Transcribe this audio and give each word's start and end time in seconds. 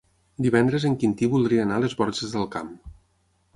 Divendres 0.45 0.87
en 0.89 0.95
Quintí 1.03 1.29
voldria 1.35 1.67
anar 1.67 1.79
a 1.81 1.85
les 1.85 1.95
Borges 2.01 2.35
del 2.39 2.51
Camp. 2.59 2.75